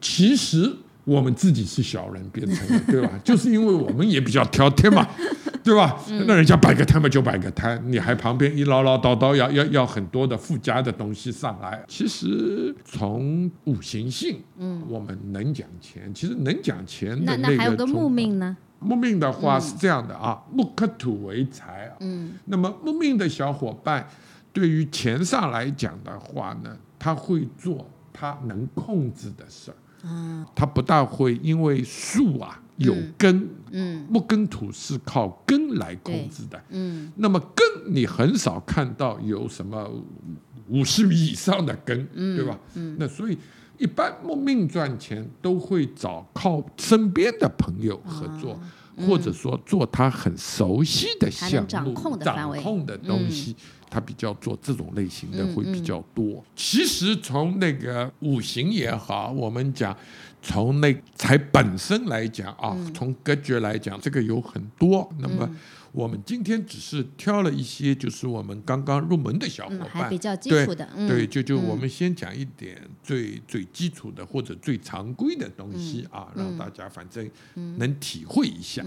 [0.01, 0.69] 其实
[1.05, 3.11] 我们自己是小人变成的，对吧？
[3.23, 5.09] 就是因为我们也比较挑剔嘛。
[5.63, 5.99] 对吧？
[6.27, 11.83] 那人家摆个摊嘛就摆个摊，你还旁边一唠唠叨叨，要要要很多的附加的东西上来。
[11.87, 18.57] 其实从五行性，嗯，我们能讲钱，其实能讲钱的那那还有个木命呢？
[18.79, 21.97] 木命的话是这样的啊，木克土为财啊。
[22.01, 22.33] 嗯。
[22.47, 24.09] 那么木命的小伙伴，
[24.53, 29.77] 对于钱上来讲的话呢，他会做他能控制的事儿。
[30.05, 30.47] 嗯。
[30.55, 36.61] 他不大会因为树啊有根，嗯木跟土是靠根来控制的。
[36.71, 39.89] 嗯那么根你很少看到有什么
[40.69, 42.59] 五十米以上的根，对吧？
[42.75, 43.37] 嗯那所以
[43.79, 48.59] 一般木命赚钱都会找靠身边的朋友合作，
[49.07, 53.55] 或者说做他很熟悉的项目、掌控的范围掌控的东西。
[53.93, 56.41] 他比较做这种类型的嗯会比较多。
[56.55, 59.97] 其实从那个五行也好，我们讲
[60.43, 62.95] 从那才本身来讲啊，嗯。
[62.95, 65.11] 从格局来讲，这个有很多。
[65.19, 65.49] 那么
[65.93, 77.29] 我们今天只是挑了一些，就是我们刚刚入门的小伙嗯，伴，还比较基对础的，嗯，对，就就我们先讲一点最最基础的或者最常规的东西嗯啊，让大家反正
[77.77, 78.85] 能体会一下。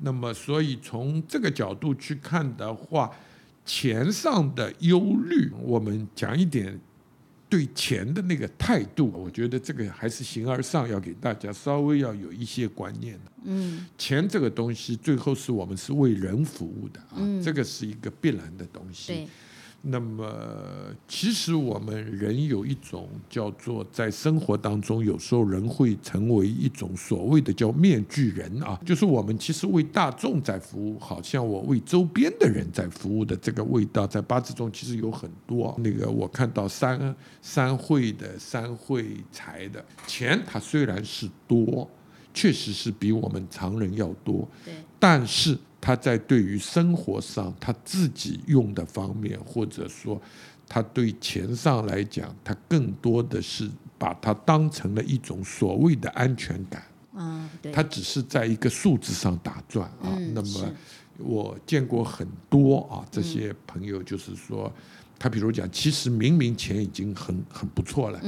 [0.00, 3.10] 那么，所以从这个角度去看的话，
[3.64, 6.78] 钱上的忧虑，我们讲一点
[7.48, 13.32] 对钱的那个态度，我觉得这个还是形而上要给大家稍微要有一些观念的。
[13.44, 19.28] 嗯钱这个东西，最后是我们是为人服务的啊，这个是一个必然的东西。
[19.86, 20.26] 对，那么，
[21.06, 35.74] 其实我们人有一种叫做在生活当中，有时候人会成为一种所谓的叫面具人啊，就是我们其实为大众在服务，好像我为周边的人在服务的这个味道，在八字中其实有很多。
[35.78, 41.88] 那个我看到三三会的、三会财的钱，它虽然是多，
[42.34, 50.20] 确实是比我们常人要多，对，但是他在对于生活上他自己用的方面，或者说
[50.68, 56.82] 他对钱上来讲，他更多的是把它当成了一种所谓的安全感，
[57.14, 60.14] 嗯，对，他只是在一个数字上打转啊。
[60.16, 60.72] 嗯那么
[61.18, 64.72] 我见过很多啊，这些朋友就是说。
[65.18, 68.20] 他比如讲，其实明明钱已经很很不错了，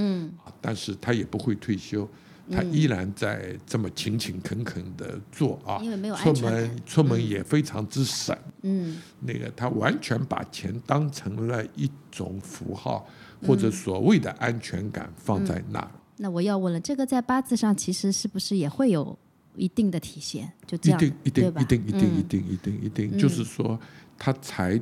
[0.59, 2.09] 但是他也不会退休，
[2.51, 6.53] 他依然在这么勤勤恳恳的做啊，因为没有出安全感。
[6.53, 8.99] 门出门也非常之省，嗯。
[9.21, 13.07] 那个他完全把钱当成了一种符号
[13.47, 19.17] 或者所谓的安全感放在那儿，那我要问了，这个在八字上其实是不是也会有
[19.57, 20.51] 一定的体现？
[20.67, 23.79] 就这样，一定一定一定一定一嗯定一定一定，就是说
[24.17, 24.75] 他才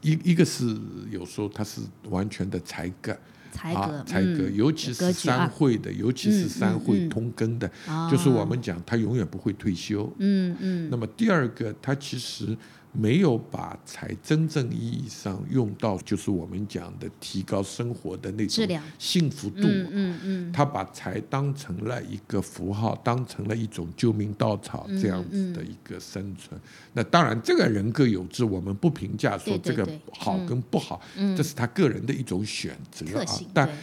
[0.00, 0.76] 一一个是
[1.10, 3.16] 有时候他是完全的才格。
[3.52, 10.12] 才格啊，，才格，嗯尤其是三会的，尤其是嗯三会通根的，啊就是我们讲他永远不会退休。
[10.18, 10.88] 嗯嗯。
[10.90, 12.56] 那么第二个，他其实
[12.92, 19.62] 没有把财真正意义上用到，就是我们讲的提高生活的那种幸福度。
[19.62, 26.60] 嗯嗯嗯他把财当成了一个符号，当成了一种救命稻草嗯这样子的一个生存。
[26.92, 33.74] 那当然，这个人各有志，我们不评价说这个好跟不好，嗯这是他个人的一种选择啊。，但对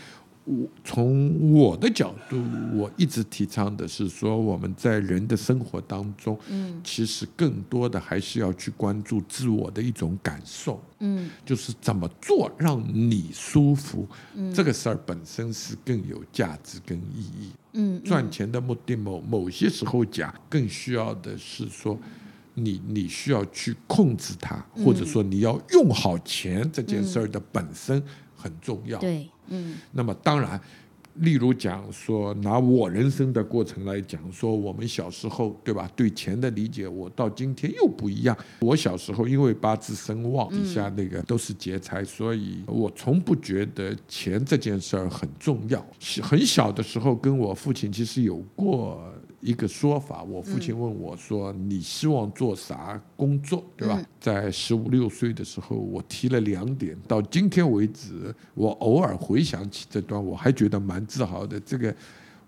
[0.50, 2.42] 我从我的角度，
[2.74, 6.82] 我一直提倡的是说，我们在人的生活当中，嗯。
[6.84, 11.30] 其实更多的还是要去关注自我的一种感受，嗯。
[11.46, 14.52] 就是怎么做让你舒服，嗯。
[14.52, 17.52] 这个事儿本身是更有价值跟意义。
[17.74, 21.96] 嗯赚钱的目的某某些时候讲，更需要的是说，
[22.56, 28.02] 你你需要去控制它，或者说你要用好钱这件事儿的本身
[28.36, 28.98] 很重要。
[29.00, 30.60] 对嗯那么当然，
[31.16, 38.38] 例如讲说，拿我人生的过程来讲，说我们小时候对吧，对钱的理解，我到今天又不一样。
[38.60, 45.86] 我小时候因为八字生旺，底下那个都是劫财，所以我从不觉得钱这件事儿很重要。
[46.22, 49.04] 很小的时候，跟我父亲其实有过。
[49.42, 61.60] 一个说法，我父亲问我说：“你希望做啥工作，对吧？”在十五六岁的时候，我提了两点，到今天为止，我偶尔回想起这段，我还觉得蛮自豪的。
[61.62, 61.96] 这个，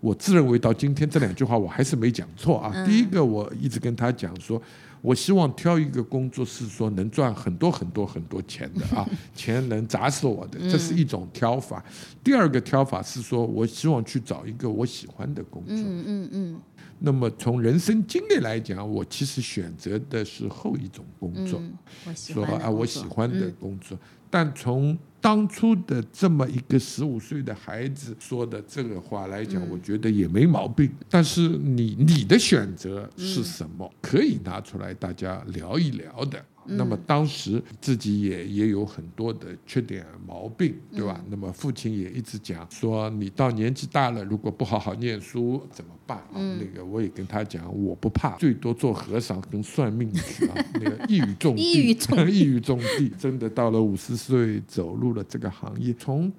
[0.00, 2.70] 我自认为到今天这两句话我还是没讲错啊。
[2.74, 4.60] 嗯第一个，我一直跟他讲说，
[5.00, 11.82] 我希望挑一个工作是说能赚很多很多很多钱的啊， 钱能砸死我的，这是一种挑法。
[12.22, 15.74] 第二个挑法是说我希望去找一个我喜欢的工作。
[15.74, 16.60] 嗯嗯嗯
[17.04, 21.58] 那么从人生经历来讲，我其实选择的是后一种工作。
[21.58, 23.98] 嗯，我喜说啊，我欢的工作喜欢的嗯工作。
[24.30, 30.90] 但从当初的这么一个十五岁的孩子说的这个话来讲，嗯我觉得也没毛病。
[31.10, 36.42] 但是你你的选择嗯是什么，可以拿出来大家聊一聊的。
[36.66, 41.24] 嗯那么当时自己也也有很多的缺点毛病，对嗯吧？
[41.28, 46.32] 那么父亲也一直讲说，你到年纪大了，如果不好好念书怎么办啊？
[46.34, 56.32] 嗯那个我也跟他讲，我不怕，最多做和尚跟算命去啊，那个一语中一的，语中一语中的，真的到了五十岁走入了这个行业，从。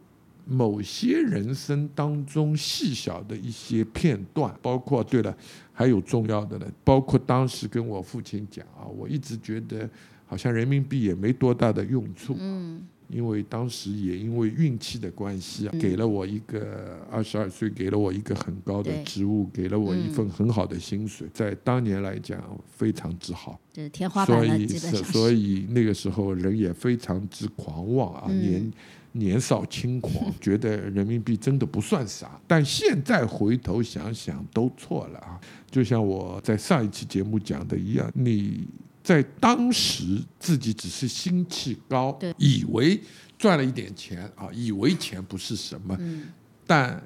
[0.45, 5.33] 某些人生当中细小的一些片段，包括对了，
[5.71, 9.89] 还有重要的呢，包括当时跟我父亲讲啊，我一直觉得
[10.33, 12.81] 好像人民币也没多大的用处，嗯。
[13.09, 15.79] 因为当时也因为运气的关系啊，嗯。
[15.79, 20.13] 给了我一个二十二岁，给了我一个很高的职务，给了我一嗯。
[20.13, 23.59] 份很好的薪水，在当年来讲非常之好。
[23.71, 28.41] 这是天花所以所以那个时候人也非常之狂妄啊，嗯。
[28.41, 28.73] 年
[29.11, 32.41] 年少轻狂， 觉得人民币真的不算啥。
[32.47, 35.39] 但现在回头想想，都错了啊！
[35.69, 38.65] 就像我在上一期节目讲的一样，你
[39.03, 42.99] 在当时自己只是心气高，以为
[43.37, 46.23] 赚了一点钱啊，以为钱不是什么，嗯
[46.65, 47.03] 但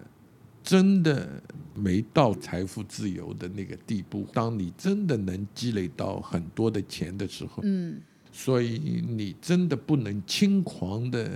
[0.64, 1.42] 真的
[1.74, 4.28] 没到财富自由的那个地步。
[4.34, 8.00] 当你真的能积累到很多的钱的时候，嗯
[8.40, 11.28] 所以你真的不能轻狂的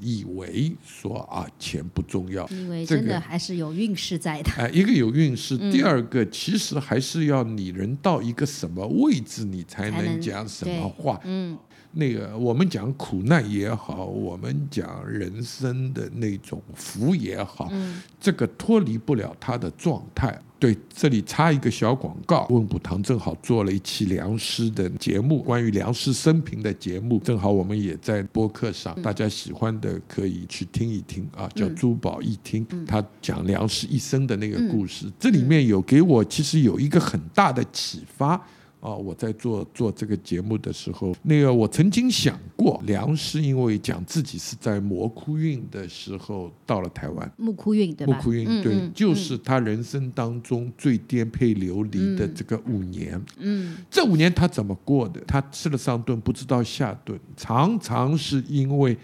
[0.00, 2.44] 以为说啊钱不重要。
[2.48, 4.50] 因为这个真的还是有运势在的。
[4.58, 11.20] 哎，一个有运势，嗯第二个其实还是要你人到一个什么位置，你才能讲什么话。
[11.22, 11.56] 嗯
[11.92, 20.36] 那个我们讲苦难也好，我们讲人生的那种福也好，嗯这个脱离不了他的状态。
[20.58, 38.44] 对，这里插一个小广告，问补堂正好做了一期梁师的节目，关于梁师生平的节目，正好我们也在播客上，大家喜欢的可以去听一听啊，叫嗯珠宝一听，他讲梁师一生的那个故事，嗯这里面有给我其实有一个很大的启发。
[38.80, 48.14] 啊，我在做做这个节目的时候，那个我曾经想过，梁师因为讲自己是在魔窟运的时候到了台湾，木窟运对吧？
[48.16, 53.20] 木窟运对，嗯嗯就是他人生当中最颠沛流离的这个五年。
[53.38, 55.20] 嗯这五年他怎么过的？
[55.26, 58.96] 他吃了上顿不知道下顿，常常是因为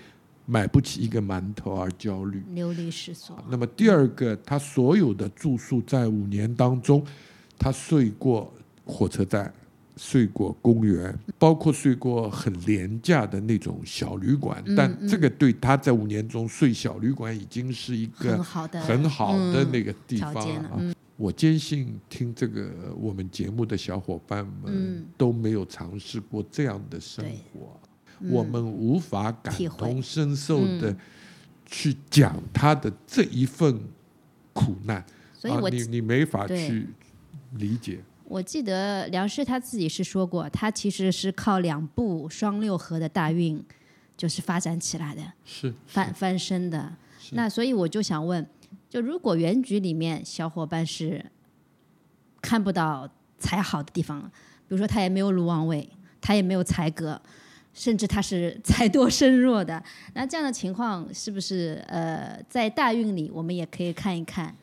[0.46, 2.40] 买不起一个馒头而焦虑。
[2.50, 3.36] 嗯流离失所。
[3.50, 7.04] 那么第二个，他所有的住宿在五年当中，
[7.58, 8.52] 他睡过
[8.84, 9.52] 火车站。
[9.96, 20.94] 睡过公园，包括睡过很廉价的那种小旅馆，嗯但这个对他在五年中睡小旅馆已经是一个很好的很好的嗯那个地方了啊。
[21.16, 25.06] 我坚信听这个我们节目的小伙伴们嗯。
[25.16, 27.80] 都没有尝试过这样的生活，
[28.18, 28.30] 嗯。
[28.32, 30.96] 我们无法感同身受的嗯
[31.66, 33.80] 去讲他的这一份
[34.52, 36.88] 苦难啊，所以我你你没法去
[37.52, 38.00] 理解。
[38.26, 43.62] 我记得梁师他自己是说过，他其实是靠两部双六合的大运，
[44.16, 46.92] 就是发展起来的，是翻翻身的。
[47.32, 48.46] 那所以我就想问，
[48.88, 51.24] 就如果原局里面小伙伴是
[52.40, 53.08] 看不到
[53.38, 54.22] 财好的地方，
[54.66, 55.88] 比如说他也没有鲁王位，
[56.20, 57.20] 他也没有财格，
[57.72, 59.82] 甚至他是 财多身弱的，
[60.14, 64.54] 那这样的情况是不是呃在大运里我们也可以看一看，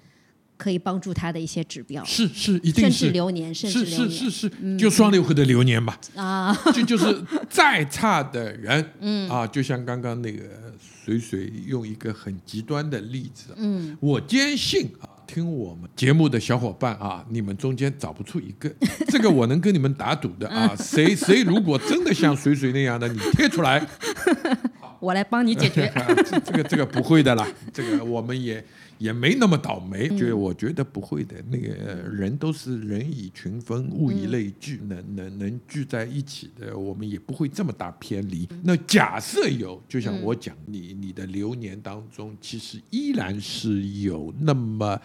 [0.62, 3.06] 可以帮助他的一些指标，是是，一定甚是。
[3.08, 4.10] 至流年，甚至是流年。
[4.12, 5.98] 是是是，就双流会的流年吧。
[6.16, 7.20] 啊，就就是
[7.50, 9.28] 再差的人， 嗯。
[9.28, 10.44] 啊，就像刚刚那个
[11.04, 18.72] 水水用一个很极端的例子，嗯，我坚信啊，听我们节目的小伙伴啊，你们中间找不出一个，
[19.10, 23.84] 这个我能跟你们打赌的啊， 谁谁如果真的像水水那样的，你贴出来，
[25.02, 25.88] 我来帮你解决。
[25.88, 28.64] 啊 这这个这个不会的啦，这个我们也
[29.00, 31.36] 也没那么倒霉，就我觉得不会的。
[31.50, 38.48] 那个呃人都是人以群分，物以类聚，能能能聚在一起的，我们也不会这么大偏离。
[38.64, 45.02] 那假设有，就像我讲，你你的流年当中，其实依然是有那么。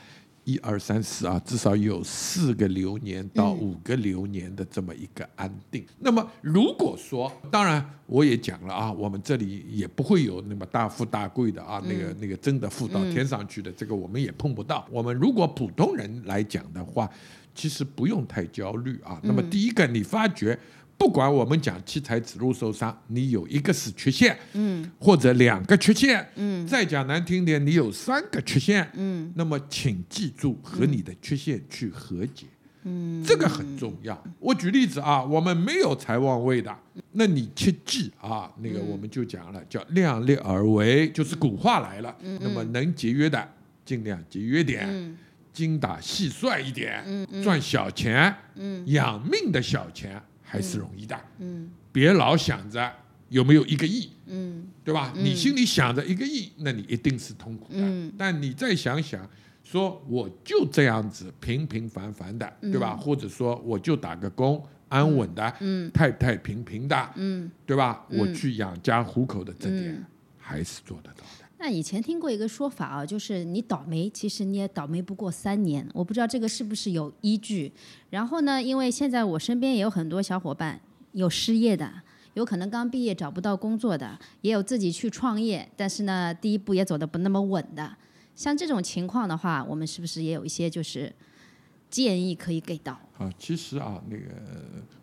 [0.46, 5.84] 一二三四啊，至少有四个流年到五个流年的这么一个安定。
[5.98, 14.86] 那么如果说，当然我也讲了啊，我们这里也不会有那么大富大贵的啊，那个那个真的富到天上去的，这个我们也碰不到。
[14.88, 17.10] 我们如果普通人来讲的话，
[17.52, 19.20] 其实不用太焦虑啊。
[19.24, 20.56] 那么第一个，你发觉。
[20.98, 32.46] 不管我们讲七彩指路受伤，你有一个是缺陷，嗯，或者两个缺陷，嗯，再讲难听点，你有三个缺陷，嗯，那么请记住和你的缺陷去和解，
[32.84, 34.20] 嗯，这个很重要。
[34.40, 36.74] 我举例子啊，我们没有财旺位的，
[37.12, 43.46] 那你切记啊，那个我们就讲了，叫量力而为，就是古话来了，那么能节约的
[43.84, 45.16] 尽量节约点，
[45.52, 47.04] 精打细算一点，
[47.44, 48.82] 赚小钱，嗯。
[48.86, 50.20] 养命的小钱。
[50.48, 52.90] 还是容易的，嗯，别老想着
[53.28, 55.12] 有没有一个亿，嗯，对吧？
[55.16, 57.80] 你心里想着一个亿，那你一定是痛苦的。
[57.80, 59.28] 嗯，但你再想想，
[59.64, 62.96] 说我就这样子平平凡凡的，对吧？
[62.96, 68.06] 或者说我就打个工，安稳的，嗯，太太平平的，嗯，对吧？
[68.10, 70.06] 我去养家糊口的这点
[70.38, 71.45] 还是做得到的。
[71.66, 75.84] 那以前听过一个说法啊，就是你倒霉，其实你也倒霉不过三年。
[75.92, 77.72] 我不知道这个是不是有依据。
[78.08, 80.80] 然后呢，因为现在我身边也有很多小伙伴
[81.14, 81.92] 有失业的，
[82.34, 87.96] 有可能刚毕业找不到工作的，也有自己去创业，但是呢，第一步也走得不那么稳的。
[88.36, 91.12] 像这种情况的话，我们是不是也有一些就是
[91.90, 92.92] 建议可以给到？
[93.18, 94.22] 啊，其实啊，那个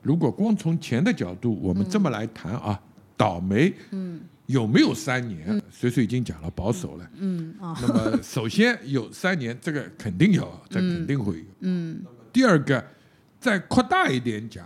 [0.01, 2.81] 如果光从钱的角度，我们这么来谈啊，
[3.17, 4.21] 倒霉，嗯。
[4.47, 5.61] 有没有三年？
[5.71, 7.09] 水水已经讲了保守了。
[7.15, 11.45] 嗯，那么首先有三年，这个肯定有，这肯定会有。
[11.61, 12.03] 嗯。
[12.31, 12.83] 第二个，
[13.39, 14.65] 再扩大一点讲，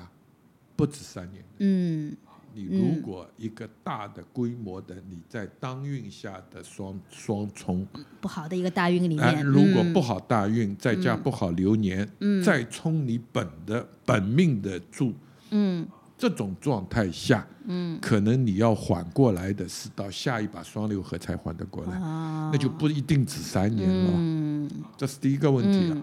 [0.76, 1.44] 不止三年。
[1.60, 2.16] 嗯。
[2.54, 7.86] 你如果一个大的规模的，你在当运下的双双冲，
[8.20, 12.10] 不好的一个大运里面，如果不好大运，再加不好流年，
[12.44, 15.14] 再冲你本的本命的柱，
[15.52, 15.88] 嗯。
[16.18, 21.92] 这种状态下，嗯，可能你要缓过来的是到下一把双流合才缓得过来，
[22.52, 24.12] 那就不一定只三年了。
[24.16, 26.02] 嗯，这是第一个问题了。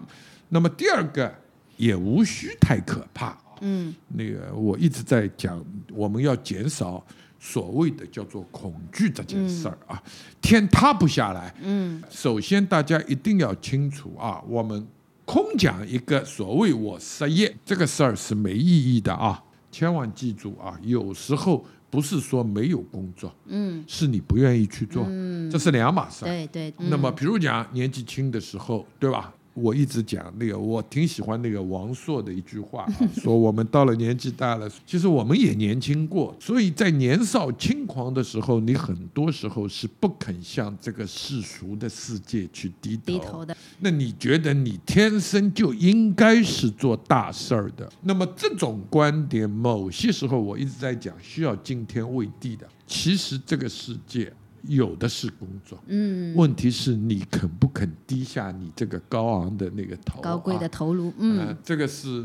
[0.51, 1.35] 那么第二个
[1.77, 3.37] 也无需太可怕。
[3.61, 7.05] 嗯，那个我一直在讲，我们要减少
[7.41, 10.01] 所谓的叫做恐惧这件事儿啊，
[10.41, 11.53] 天塌不下来。
[11.63, 14.87] 嗯，首先大家一定要清楚啊，我们
[15.25, 19.43] 空讲一个所谓我失业这个事儿是没意义的啊。
[19.75, 20.79] 千万记住啊！
[20.83, 26.25] 有时候不是说没有工作，嗯，是你不愿意去做，嗯，这是两码事。
[26.25, 26.73] 对对。
[26.77, 29.35] 那么，比如讲年纪轻的时候，对吧？
[29.55, 32.87] 我一直讲那个，我挺喜欢那个王朔的一句话，
[33.23, 43.57] 说我们到了年纪大了，其实我们也年轻过，所以在年少轻狂的时候，你很多时候是不肯向这个世俗的世界去低低头的。
[43.79, 47.89] 那你觉得你天生就应该是做大事儿的？
[48.03, 52.67] 那么这种观点，某些时候我一直在讲，需要惊天畏地的。
[52.87, 54.33] 其实这个世界。
[54.67, 62.25] 有的是工作，嗯，问题是你肯不肯低下你这个高昂的那个头，高贵的头颅，嗯，这个是，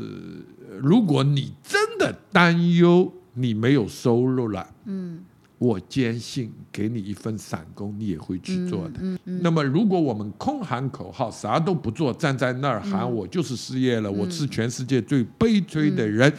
[0.80, 5.24] 如果你真的担忧你没有收入了，嗯。
[5.60, 9.00] 我坚信，给你一份散工，你也会去做的。
[9.42, 16.32] 那么，如果我们空喊口号，啥都不做，站在那儿喊“我就是失业了，我是全世界最悲催的人”，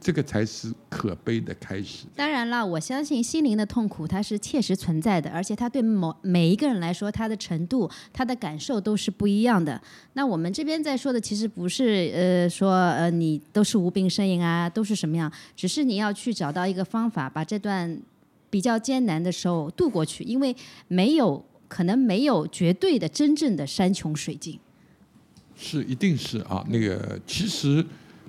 [0.00, 2.06] 这个才是可悲的开始。
[2.14, 9.82] 当然了，我相信心灵的痛苦它是切实存在的，而且它对某每一个人来说，它的程度、它的感受都是不一样的。
[10.12, 18.00] 那我们这边在说的，其实不是呃说呃你都是无病呻吟啊，都是什么样，只是你要去找到一个方法，把这段。
[18.50, 20.54] 比较艰难的时候度过去，因为
[20.88, 24.58] 没有可能没有绝对的真正的山穷水尽，
[25.56, 26.66] 是一定是啊。
[26.68, 27.84] 那个其实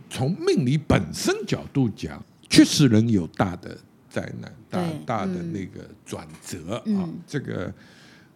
[0.10, 3.76] 从命理本身角度讲，确实人有大的
[4.08, 7.74] 灾难，大大的那个转折啊，这个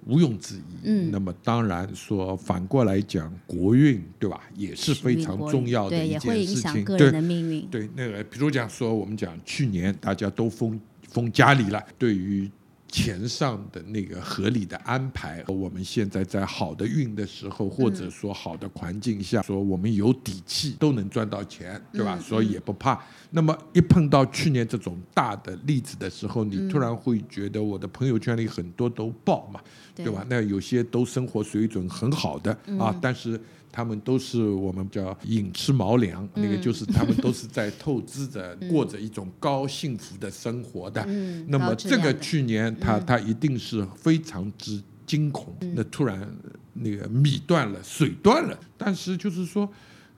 [0.07, 0.79] 毋庸置疑。
[0.85, 6.83] 嗯，那么当然说反过来讲，国运对吧，也是非常重要的一件事情。
[6.83, 7.67] 个人的命运。
[7.67, 10.79] 对那个，比如讲说，我们讲去年大家都封。
[11.15, 12.51] 封家里了，对于
[12.89, 22.19] 钱上的那个合理的安排，我们现在在好的运的时候，或者说好的环境下，说我们有底气都能赚到钱，对吧？
[22.19, 23.01] 所以也不怕。
[23.31, 29.61] 那么一碰到去年这种大的例子的时候，你突然会觉得我的朋友圈里很多都爆嘛，
[29.95, 30.25] 对吧？
[30.29, 33.39] 那有些都生活水准很好的啊，但是。
[33.75, 41.05] 他们都是我们叫寅吃毛粮，那个就是他们都是在透支着过着一种高幸福的生活的。
[41.47, 46.25] 那么这个去年他他一定是非常之惊恐，那突然
[46.71, 48.57] 那个米断了，水断了。
[48.77, 49.69] 但是就是说，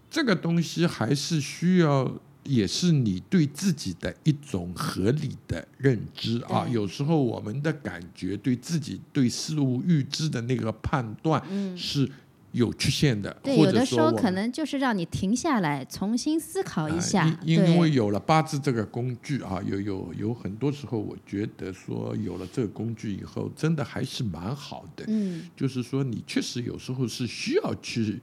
[0.07, 2.11] 这个东西还是需要，
[2.43, 6.67] 也是你对自己的一种合理的认知啊。
[6.71, 11.43] 有时候我们的感觉对自己对事物预知的那个判断
[11.75, 12.07] 是
[12.53, 17.23] 有缺陷的，对，或有的时候者说可能就是让你停下来，重新思考一下。
[17.23, 25.05] 啊因因为有了八字这个工具啊，有有有很多时候，我觉得说有了这个工具以后，真的还是蛮好的。
[25.07, 28.19] 嗯，就是说，你确实有时候是需要去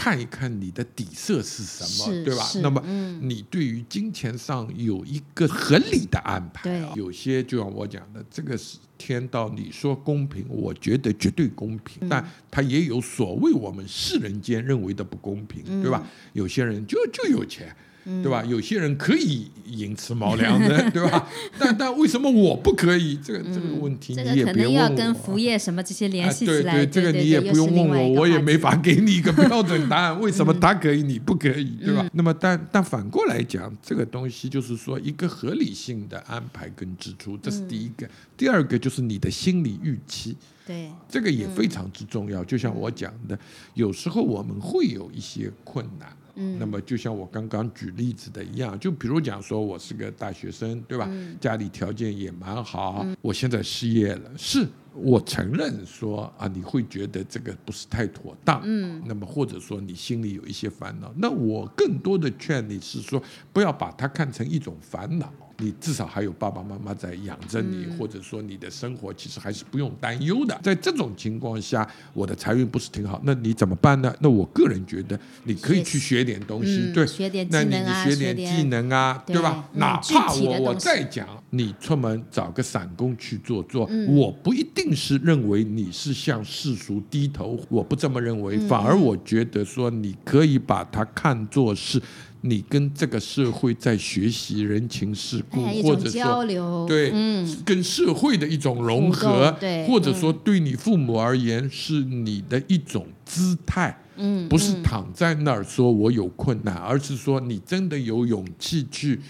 [0.00, 2.44] 看一看你的底色是什么，对吧？
[2.62, 6.92] 那么嗯你对于金钱上有一个合理的安排、啊。
[6.94, 16.06] 有些就像我讲的，这个是天道，你说公平，我觉得绝对公平，嗯但它也有所谓我们世人间认为的不公平，嗯对吧？
[16.32, 17.74] 有些人就就有钱。
[18.04, 18.44] 对吧？
[18.44, 21.26] 有些人可以寅吃卯粮的， 对吧？
[21.58, 23.16] 但但为什么我不可以？
[23.24, 26.74] 这个这个问题你也别可能要问我跟服业什么这些联啊系起来。
[26.74, 28.58] 对这个你也不用问我，我也没。
[28.58, 30.20] 法给你一个标准答案。
[30.20, 32.04] 为什么他可以，你不可以，对吧？
[32.12, 38.04] 那么但但反过来讲，这个东西就是说一个合理性的安排跟支出，这是第一个。
[38.36, 40.36] 第二个就是你的心理预期。
[40.66, 42.42] 对，这个也非常之重要。
[42.42, 43.38] 就像我讲的，
[43.74, 46.08] 有时候我们会有一些困难。
[46.38, 51.10] 嗯，那么就像我刚刚举例子的一样，就比如讲说，我是个大学生，对吧？
[51.40, 58.62] 家里条件也蛮好，我现在失业了，是我承认说啊，你会觉得这个不是太妥当。
[58.64, 63.20] 嗯，那么或者说你心里有一些烦恼，那我更多的劝你是说，
[63.52, 65.32] 不要把它看成一种烦恼。
[65.60, 70.56] 你至少还有爸爸妈妈在养着你，或者说你的生活其实还是不用担忧的。
[70.62, 74.14] 在这种情况下，我的财运不是挺好，那你怎么办呢？
[74.20, 79.68] 那我个人觉得你可以去学点东西，嗯对，学点那你技能啊你学学点点技能啊，对吧？
[79.74, 92.00] 嗯哪怕我我再讲，你出门找个散工去做做，嗯我不一定是认为你是向世俗低头，我不这么认为，嗯反而我觉得说你可以把它看作是。
[92.48, 96.86] 你跟这个社会在学习人情世故，哎，或者说交流。
[96.88, 109.20] 对，嗯，跟社会的一种融合，对或者说对你父母而言是你的一种姿态，嗯，不是躺在那儿说我有困难，而是说你真的有勇气去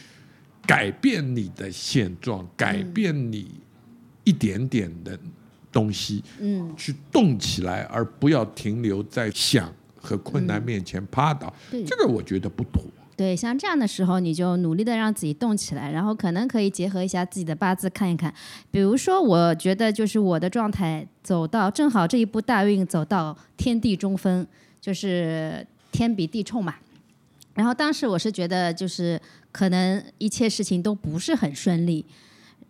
[0.67, 3.51] 改变你的现状，改变你
[4.25, 5.19] 一点点的
[5.73, 11.83] 东西，嗯，去动起来，而不要停留在想和困难面前趴倒，对。
[11.85, 12.85] 这个我觉得不妥。
[13.19, 18.33] 对，像这样的时候，你就努力的让自己动起来，然后可能可以结合一下自己的八字看一看。
[18.71, 24.47] 比如说，我觉得就是我的状态走到正好这一步大运走到天地中分，
[24.81, 26.77] 就是天比地冲嘛。
[27.55, 32.07] 然后当时我是觉得，就是可能一切事情都不是很顺利，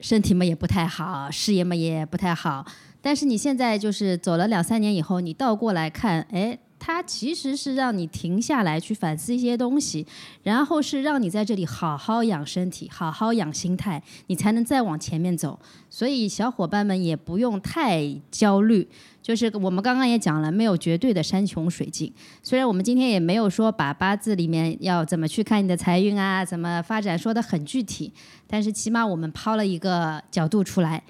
[0.01, 2.64] 身体嘛也不太好，事业嘛也不太好。
[3.03, 10.07] 但是你现在就是走了两三年以后，你倒过来看，哎，它其实是让你停下来去反思一些东西，
[10.43, 15.59] 然后是让你在这里好好养身体，好好养心态，你才能再往前面走。
[15.91, 18.89] 所以小伙伴们也不用太焦虑，
[19.20, 22.12] 就是我们刚刚也讲了，没有绝对的山穷水尽。
[22.43, 28.12] 虽然我们今天也没有说把八字里面要怎么去看你的财运啊，怎么发展说的很具体，
[28.47, 31.03] 但是起码我们抛了一个角度出来，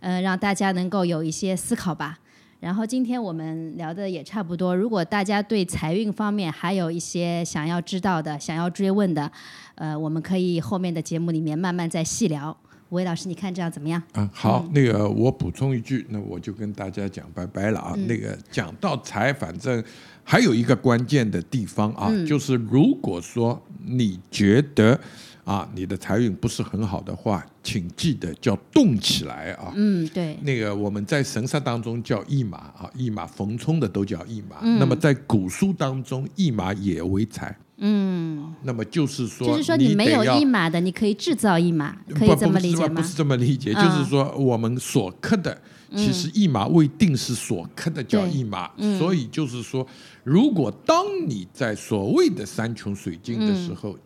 [0.00, 2.18] 呃，让大家能够有一些思考吧。
[2.58, 9.30] 然后今天我们聊的也差不多，如果大家对财运方面还有一些想要知道的、想要追问的，
[9.74, 12.56] 呃，我们可以后面的节目里面慢慢再细聊。
[12.88, 14.00] 吴伟老师，你看这样怎么样？
[14.12, 17.94] 啊，好，那个我补充一句，那我就跟大家讲拜拜了啊。
[18.06, 19.82] 那个讲到财，反正
[20.22, 24.98] 还有一个关键的地方啊，就是如果说你觉得
[25.46, 29.72] 啊你的财运不是很好的话，请记得叫动起来啊。
[29.76, 34.56] 嗯，对，那个我们在神煞当中叫驿马啊，驿马逢冲的都叫驿马。
[34.78, 37.56] 那么在古书当中，驿马也为财。
[37.78, 43.00] 嗯，那么就是说，就是说你没有得要一码的，你可以制造一码，可以不这么理解吗？
[43.00, 43.84] 不是这么理解，嗯。
[43.84, 45.56] 就是说我们所刻的，
[45.94, 48.30] 其实一码未定是所刻的叫对。
[48.30, 49.86] 一码，所以就是说，
[50.24, 53.96] 如果当你在所谓的山穷水尽的时候，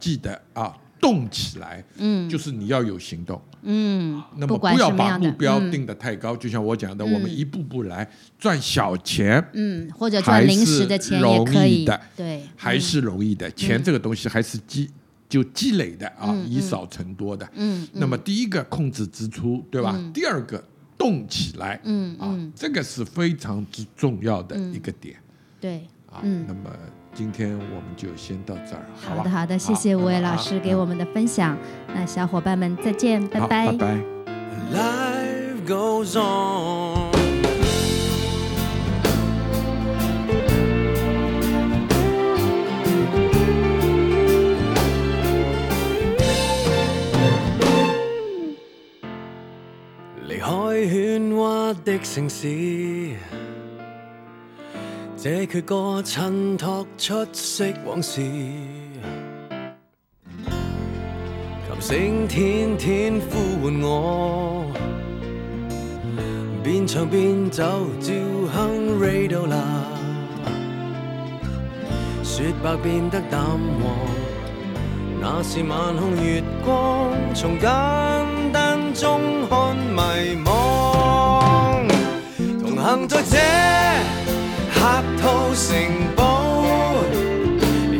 [0.00, 0.74] 记得啊。
[1.02, 6.36] 动起来，嗯，就是你要有行动，嗯，那么不要把目标嗯定得太高。
[6.36, 8.06] 就像我讲的，我们一步步来，
[8.38, 13.50] 赚小钱，嗯，或者还赚零食是的钱也容可以易的，对，还是容易的。
[13.52, 14.90] 钱这个东西还是积
[15.26, 17.48] 就积累的啊，嗯以少成多的。
[17.54, 19.98] 嗯，那么第一个控制支出，对吧？
[20.12, 20.62] 第二个
[20.98, 25.16] 动起来，嗯啊，这个是非常之重要的一个点
[25.58, 25.76] 对。
[26.10, 26.20] 啊。
[26.22, 26.68] 嗯那么
[27.12, 31.56] 今天我们就先到这儿好的好的谢谢五位老师给我们的分享
[31.88, 34.20] 那小伙伴们再见拜拜。
[34.72, 37.10] life goes on.
[55.22, 58.22] 这阙歌衬托出色往事。
[61.68, 64.64] 琴声天天呼唤我，
[66.64, 67.62] 边唱边走，
[68.00, 68.14] 照
[68.54, 69.58] 哼 radio 啦。
[72.22, 73.92] 雪白变得淡黄，
[75.20, 77.68] 那是晚空月光，从简
[78.54, 80.48] 单中看迷惘。
[82.62, 83.36] 同行在这
[84.80, 84.86] 客
[85.20, 85.76] 套城
[86.16, 86.24] 堡，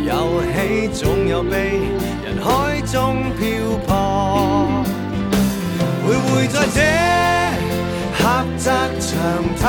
[0.03, 1.83] 游戏总有悲。
[2.25, 2.97] 人海中
[3.39, 3.45] 漂
[3.87, 3.89] 泊，
[6.03, 6.81] 徘徊在这
[8.17, 8.23] 狭
[8.57, 8.65] 窄
[8.99, 9.13] 长
[9.61, 9.63] 梯，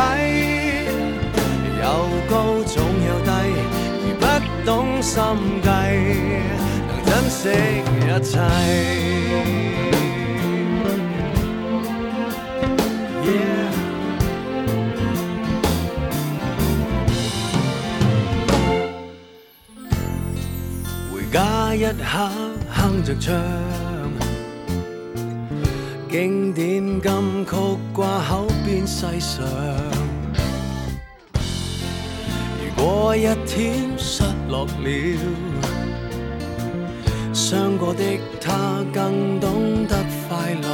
[1.81, 1.83] 有
[2.29, 2.33] 高
[2.65, 2.73] 总
[3.05, 3.29] 有低，
[4.05, 4.23] 如不
[4.65, 4.69] 懂
[5.01, 5.19] 心
[5.61, 5.67] 计，
[6.87, 7.39] 能珍惜
[8.07, 8.39] 一切。
[21.91, 22.03] 一刻
[22.69, 23.35] 哼着唱，
[26.09, 27.51] 经典金曲
[27.91, 29.43] 挂口边细想。
[32.63, 35.19] 如果一天失落了，
[37.33, 38.01] 伤过的
[38.39, 39.97] 他更懂得
[40.29, 40.69] 快乐。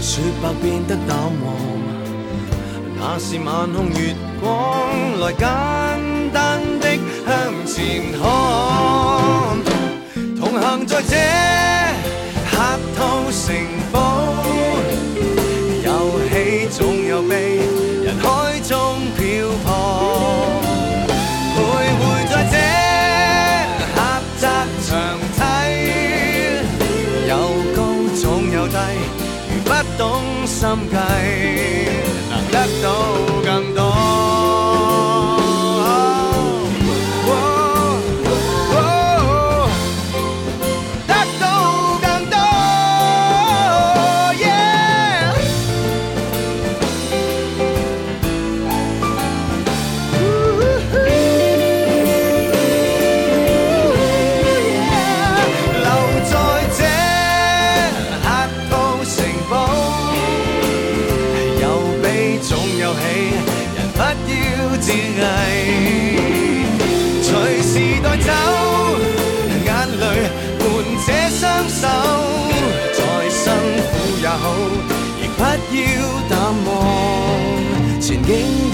[0.00, 1.54] 雪白变得淡黄。
[2.98, 5.44] 那是晚空月光，来解
[7.72, 8.20] 前看。
[10.36, 11.14] 同行在这
[12.50, 12.56] 客
[12.96, 13.54] 套城
[13.92, 14.34] 堡，
[15.84, 15.88] 游
[16.28, 17.60] 戏总有悲，
[71.80, 71.86] 手，
[72.92, 73.00] 再
[73.30, 73.52] 辛
[73.88, 74.44] 苦也好，
[75.22, 75.80] 亦不要
[76.28, 76.32] 淡
[76.66, 76.68] 忘。
[77.98, 78.69] 前景